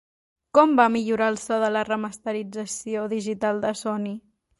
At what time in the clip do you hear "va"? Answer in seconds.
0.77-0.85